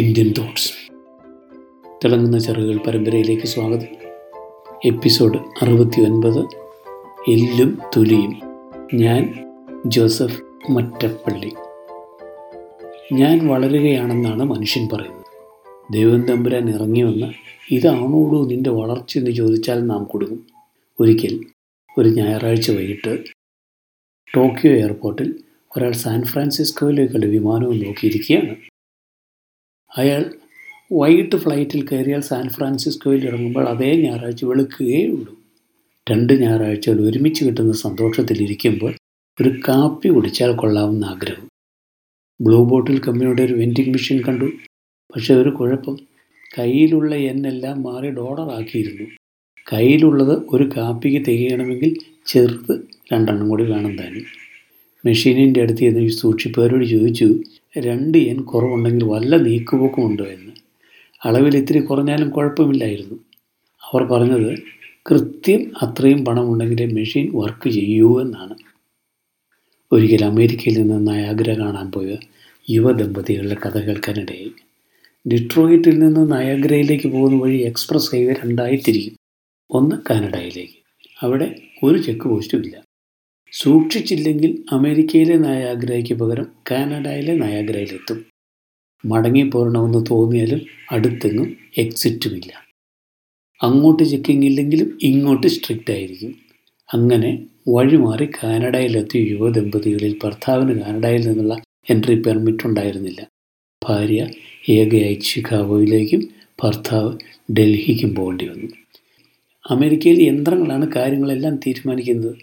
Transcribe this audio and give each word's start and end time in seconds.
Indian 0.00 0.34
thoughts 0.38 0.72
തിളങ്ങുന്ന 2.04 2.38
ചെറുകൾ 2.38 2.78
പരമ്പരയിലേക്ക് 2.78 3.46
സ്വാഗതം. 3.46 3.86
എപ്പിസോഡ് 4.84 5.38
അറുപത്തി 5.38 6.00
ഒൻപത് 6.00 6.38
എല്ലും 7.30 7.78
തുലിയും. 7.96 8.40
ഞാൻ 8.94 9.34
ജോസഫ് 9.86 10.42
മറ്റപ്പള്ളി. 10.70 11.52
ഞാൻ 13.12 13.46
വളരുകയാണെന്നാണ് 13.46 14.42
മനുഷ്യൻ 14.42 14.88
പറയുന്നത്. 14.92 15.24
ദൈവം 15.92 16.22
തമ്പുരാൻ 16.22 16.70
ഇറങ്ങി 16.70 17.02
വന്ന് 17.02 17.26
ഇതാണോളൂ 17.74 18.46
നിന്റെ 18.46 18.70
വളർച്ച 18.70 19.18
എന്ന് 19.18 19.30
ചോദിച്ചാൽ 19.30 19.80
നാം 19.80 20.04
കൊടുക്കും. 20.04 20.46
ഒരിക്കൽ 21.00 21.40
ഒരു 21.98 22.08
ഞായറാഴ്ച 22.08 22.70
വൈകിട്ട് 22.70 23.24
ടോക്കിയോ 24.36 24.72
എയർപോർട്ടിൽ 24.72 25.34
ഒരാൾ 25.76 25.92
സാൻ 25.92 26.22
ഫ്രാൻസിസ്കോയിലേക്കുള്ള 26.24 27.26
വിമാനവും 27.26 27.78
നോക്കിയിരിക്കുകയാണ്. 27.78 28.75
അയാൾ 29.96 30.24
വൈകിട്ട് 30.92 31.36
ഫ്ലൈറ്റിൽ 31.36 31.88
കയറിയാൽ 31.88 32.20
സാൻ 32.20 32.48
ഫ്രാൻസിസ്കോയിൽ 32.48 33.26
ഇറങ്ങുമ്പോൾ 33.26 33.68
അതേ 33.68 33.96
ഞായറാഴ്ച 33.96 34.44
വെളുക്കുകയേ 34.44 35.06
ഉള്ളൂ. 35.06 35.38
രണ്ട് 36.10 36.32
ഞായറാഴ്ചകൾ 36.32 37.00
ഒരുമിച്ച് 37.00 37.44
കിട്ടുന്ന 37.44 37.72
സന്തോഷത്തിലിരിക്കുമ്പോൾ 37.72 38.94
ഒരു 39.40 39.48
കാപ്പി 39.68 40.08
കുടിച്ചാൽ 40.08 40.52
കൊള്ളാവുന്ന 40.52 41.04
ആഗ്രഹം. 41.04 41.48
ബ്ലൂ 42.40 42.64
ബോട്ടിൽ 42.64 43.00
കമ്പനിയുടെ 43.00 43.42
ഒരു 43.42 43.54
വെൻഡിങ് 43.54 43.92
മെഷീൻ 43.92 44.22
കണ്ടു. 44.22 44.44
പക്ഷേ 45.14 45.34
ഒരു 45.34 45.48
കുഴപ്പം. 45.48 45.98
കയ്യിലുള്ള 46.58 47.14
എന്നെല്ലാം 47.14 47.82
മാറി 47.82 48.10
ഡോളറാക്കിയിരുന്നു 48.10 49.06
കയ്യിലുള്ളത് 49.72 50.42
ഒരു 50.52 50.70
കാപ്പിക്ക് 50.76 51.26
തികയണമെങ്കിൽ 51.26 51.96
ചെറുത് 52.26 52.80
രണ്ടെണ്ണം 53.12 53.48
കൂടി 53.48 53.64
വേണം 53.64 53.96
താനും. 53.96 54.22
മെഷീനിന്റെ 55.06 55.62
അടുത്ത് 55.62 55.78
ചെന്ന് 55.78 56.08
സൂക്ഷിപ്പുകാരോട് 56.08 56.84
ചോദിച്ചു 56.84 57.40
രണ്ട് 57.78 58.18
എൻ 58.18 58.42
കുറവുണ്ടെങ്കിൽ 58.42 59.04
വല്ല 59.04 59.36
നീക്കുപോക്കുമുണ്ടോ 59.36 60.24
എന്ന്. 60.24 60.52
അളവിൽ 61.24 61.56
ഇത്തിരി 61.56 61.78
കുറഞ്ഞാലും 61.78 62.30
കുഴപ്പമില്ലായിരുന്നു. 62.30 63.14
അവർ 63.82 64.04
പറഞ്ഞത് 64.04 64.58
കൃത്യം 65.10 65.72
അത്രയും 65.82 66.24
പണമുണ്ടെങ്കിലേ 66.24 66.86
മെഷീൻ 66.86 67.30
വർക്ക് 67.34 67.70
ചെയ്യൂ 67.70 68.20
എന്നാണ്. 68.20 68.54
ഒരിക്കൽ 69.92 70.24
അമേരിക്കയിൽ 70.24 70.82
നിന്ന് 70.82 71.12
നയാഗ്ര 71.12 71.52
കാണാൻ 71.52 71.92
പോയ 71.92 72.16
യുവദമ്പതികളുടെ 72.70 73.54
കഥ 73.54 73.78
കേൾക്കാനിടയായി. 73.78 74.52
ഡിട്രോയിറ്റിൽ 75.28 75.98
നിന്ന് 75.98 76.32
നയാഗ്രയിലേക്ക് 76.32 77.08
പോകുന്ന 77.08 77.42
വഴി 77.42 77.58
എക്സ്പ്രസ് 77.58 78.14
ഹൈവേ 78.14 78.32
രണ്ടായി 78.32 78.76
തിരിക്കും 78.88 79.16
ഒന്ന് 79.70 79.96
കാനഡയിലേക്ക്. 80.10 80.82
അവിടെ 81.22 81.54
ഒരു 81.82 81.98
ചെക്ക് 81.98 82.24
പോസ്റ്റും 82.24 82.64
ഇല്ല. 82.64 82.85
സൂക്ഷിച്ചില്ലെങ്കിൽ 83.60 84.52
അമേരിക്കയിലെ 84.72 85.36
നയാഗ്രഹയ്ക്ക് 85.38 86.14
പകരം 86.14 86.48
കാനഡയിലെ 86.70 87.34
നയാഗ്രയിലെത്തും. 87.34 88.18
മടങ്ങിപ്പോരണമെന്ന് 89.04 90.00
തോന്നിയാലും 90.10 90.60
അടുത്തെങ്ങും 90.94 91.48
എക്സിറ്റുമില്ല. 91.78 92.50
അങ്ങോട്ട് 93.60 94.02
ചെക്കിംഗ് 94.02 94.46
ഇല്ലെങ്കിലും 94.46 94.88
ഇങ്ങോട്ട് 95.02 95.46
സ്ട്രിക്റ്റ് 95.46 95.92
ആയിരിക്കും 95.92 96.32
അങ്ങനെ 96.88 97.30
വഴിമാറി 97.68 98.26
കാനഡയിലെത്തിയ 98.38 99.20
യുവദമ്പതികളിൽ 99.32 100.12
ഭർത്താവിന് 100.24 100.74
കാനഡയിൽ 100.80 101.22
നിന്നുള്ള 101.28 101.54
എൻട്രി 101.90 102.16
പെർമിറ്റ് 102.26 102.66
ഉണ്ടായിരുന്നില്ല 102.66 103.22
ഭാര്യ 103.82 104.20
ഏകയായി 104.70 105.14
ചിക്കാഗോയിലേക്കും 105.28 106.22
ഭർത്താവ് 106.62 107.10
ഡൽഹിക്കും 107.52 108.12
പോകേണ്ടി 108.14 108.46
വന്നു 108.48 108.68
അമേരിക്കയിൽ 109.64 110.18
യന്ത്രങ്ങളാണ് 110.22 110.86
കാര്യങ്ങളെല്ലാം 110.96 111.54
തീരുമാനിക്കുന്നത്. 111.56 112.36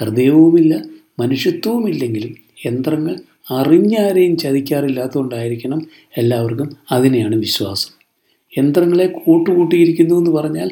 ഹൃദയവുമില്ല 0.00 0.82
മനുഷ്യത്വവുമില്ലെങ്കിലും 1.20 2.36
യന്ത്രങ്ങൾ 2.66 3.14
അറിഞ്ഞാരെയും 3.50 4.36
ചതിക്കാറില്ലാത്തതുകൊണ്ടായിരിക്കണം 4.36 5.86
എല്ലാവർക്കും 6.16 6.76
അതിനെയാണ് 6.90 7.36
വിശ്വാസം. 7.36 7.90
യന്ത്രങ്ങളെ 8.58 9.06
കൂട്ടുകൂട്ടിയിരിക്കുന്നു 9.06 10.14
എന്ന് 10.14 10.30
പറഞ്ഞാൽ 10.30 10.70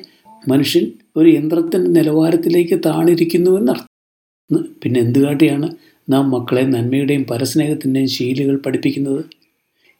മനുഷ്യൻ 0.48 0.92
ഒരു 1.16 1.28
യന്ത്രത്തിന്റെ 1.28 1.90
നിലവാരത്തിലേക്ക് 1.90 2.80
താണിരിക്കുന്നു 2.86 3.58
എന്നർത്ഥം 3.58 3.92
പിന്നെ 4.82 5.00
എന്ത് 5.00 5.18
കാട്ടിയാണ് 5.18 5.68
നാം 6.12 6.30
മക്കളെ 6.30 6.62
നന്മയുടെയും 6.62 7.26
പരസ്നേഹത്തിന്റെയും 7.30 8.08
ശീലുകൾ 8.08 8.56
പഠിപ്പിക്കുന്നത്? 8.56 9.24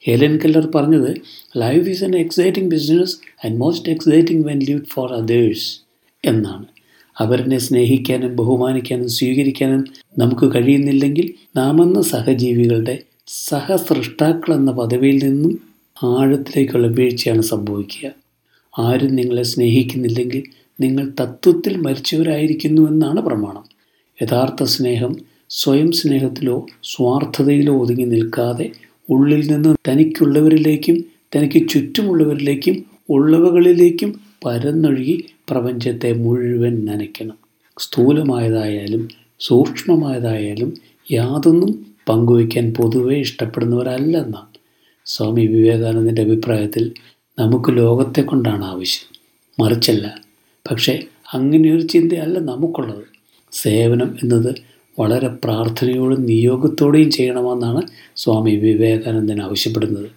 ഹെലൻ 0.07 0.37
കെല്ലർ 0.37 0.65
പറഞ്ഞത് 0.75 1.11
life 1.57 1.89
is 1.89 2.03
an 2.03 2.15
exciting 2.15 2.71
business 2.71 3.17
and 3.45 3.57
most 3.57 3.89
exciting 3.89 4.47
when 4.47 4.59
live 4.59 4.85
for 4.85 5.13
others 5.13 5.79
എന്നാണ്. 6.25 6.65
അവരെ 7.21 7.57
സ്നേഹിക്കാനും 7.57 8.35
ബഹുമാനിക്കാനും 8.35 9.07
സ്വീകരിക്കാനും 9.07 9.85
നമുക്ക് 10.17 10.55
കഴിയുന്നില്ലെങ്കിൽ 10.55 11.33
നാമെന്ന 11.55 12.01
സഹജീവികളുടെ 12.01 12.99
സഹസൃഷ്ടാക്കൾ 13.27 14.53
എന്ന 14.53 14.71
പദവിയിൽ 14.71 15.25
നിന്നും 15.25 15.59
ആഴത്തിലേക്കുള്ള 16.03 16.87
വീഴ്ചയാണ് 16.87 17.41
സംഭവിക്കുക. 17.41 18.11
ആരും 18.79 19.15
നിങ്ങളെ 19.15 19.43
സ്നേഹിക്കുന്നില്ലെങ്കിൽ 19.43 20.43
നിങ്ങൾ 20.81 21.11
തത്വത്തിൽ 21.21 21.77
മരിച്ചവരായിരിക്കുന്നു 21.77 22.89
എന്നാണ് 22.89 23.21
പ്രമാണം. 23.21 23.65
യഥാർത്ഥ 24.23 24.63
സ്നേഹം 24.63 25.15
സ്വയം 25.49 25.91
സ്നേഹത്തിലോ 25.91 26.65
സ്വാർത്ഥതയിലോ 26.83 27.81
ഒതുങ്ങി 27.81 28.05
നിൽക്കാതെ 28.05 28.71
ഉള്ളിൽ 29.09 29.51
നിന്ന് 29.51 29.75
തനിക്കുള്ളവരിലേക്കും 29.89 31.03
തനിക്ക് 31.35 31.69
ചുറ്റുമുള്ളവരിലേക്കും 31.69 32.83
ഉള്ളവകളിലേക്കും 33.09 34.26
പരന്നൊഴുകി 34.45 35.25
പ്രപഞ്ചത്തെ 35.49 36.13
മുഴുവൻ 36.13 36.85
നനയ്ക്കണം. 36.85 37.37
സ്ഥൂലമായതായാലും 37.79 39.07
സൂക്ഷ്മമായതായാലും 39.39 40.73
യാതൊന്നും 41.11 41.85
പങ്കുവയ്ക്കാൻ 42.09 42.73
പൊതുവെ 42.73 43.15
ഇഷ്ടപ്പെടുന്നവരല്ല 43.15 44.17
നാം 44.17 44.47
സ്വാമി 45.05 45.45
വിവേകാനന്ദന്റെ 45.45 46.21
അഭിപ്രായത്തിൽ 46.21 46.93
നമുക്ക് 47.39 47.77
ലോകത്തെ 47.77 48.21
കൊണ്ടാണ് 48.21 48.65
ആവശ്യം. 48.65 49.19
മറിച്ചല്ല 49.63 50.19
പക്ഷേ 50.71 51.03
അങ്ങനെയൊരു 51.33 51.81
ചിന്തയല്ല 51.81 52.39
നമുക്കുള്ളത്. 52.39 53.03
സേവനം 53.51 54.15
എന്നത് 54.23 54.55
വളരെ 54.99 55.27
പ്രാർത്ഥനയോടും 55.27 56.25
നിയോഗത്തോടെയും 56.25 57.11
ചെയ്യണമെന്നാണ് 57.11 57.81
സ്വാമി 58.15 58.51
വിവേകാനന്ദൻ 58.51 59.41
ആവശ്യപ്പെടുന്നത്. 59.41 60.09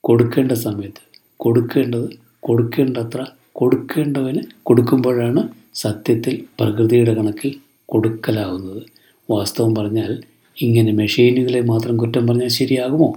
കൊടുക്കേണ്ട 0.00 0.52
സമയത്ത് 0.52 1.02
കൊടുക്കേണ്ടത് 1.36 2.23
കൊടുക്കേണ്ടത്ര 2.44 3.24
കൊടുക്കേണ്ടവന് 3.52 4.38
കൊടുക്കുമ്പോഴാണ് 4.62 5.48
സത്യത്തിൽ 5.74 6.44
പ്രകൃതിയുടെ 6.60 7.14
കണക്കിൽ 7.14 7.54
കൊടുക്കലാവുന്നത്. 7.86 8.82
വാസ്തവം 9.30 9.74
പറഞ്ഞാൽ 9.74 10.22
ഇങ്ങനെ 10.60 10.92
മെഷീനുകളെ 10.92 11.60
മാത്രം 11.60 11.96
കുറ്റം 11.96 12.26
പറഞ്ഞാൽ 12.26 12.48
ശരിയാകുമോ? 12.48 13.12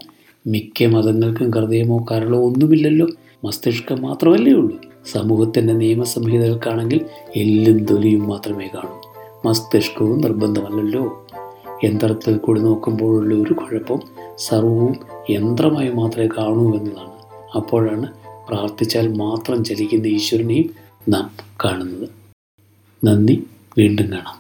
മിക്ക 0.48 0.86
മതങ്ങൾക്കും 0.86 1.52
ഹൃദയമോ 1.52 2.06
കരളോ 2.12 2.40
ഒന്നുമില്ലല്ലോ. 2.40 3.08
മസ്തിഷ്കം 3.44 4.02
മാത്രമല്ലേ 4.02 4.54
ഉള്ളൂ. 4.54 4.82
സമൂഹത്തിന്റെ 5.12 5.74
നിയമസംഹിതകൾക്കാണെങ്കിൽ 5.74 7.06
എല്ലും 7.36 7.86
തൊലിയും 7.86 8.28
മാത്രമേ 8.28 8.70
കാണൂ. 8.76 9.02
മസ്തിഷ്കവും 9.46 10.22
നിർബന്ധമല്ലല്ലോ. 10.22 11.28
യന്ത്രത്തിൽ 11.84 12.38
കൂടി 12.38 12.62
നോക്കുമ്പോഴുള്ള 12.62 13.36
ഒരു 13.36 13.54
കുഴപ്പം 13.54 14.00
സർവവും 14.38 14.96
യന്ത്രമായി 15.30 15.90
മാത്രമേ 15.90 16.30
കാണൂ 16.38 16.76
എന്നതാണ്. 16.78 17.18
അപ്പോഴാണ് 17.56 18.27
പ്രാർത്ഥിച്ചാൽ 18.48 19.08
മാത്രം 19.08 19.64
ചലിക്കുന്ന 19.64 20.08
ഈശ്വരനെയും 20.08 20.70
നാം 21.10 21.32
കാണുന്നത്. 21.66 22.10
നന്ദി 23.06 23.44
വീണ്ടും 23.78 24.12
കാണാം. 24.12 24.36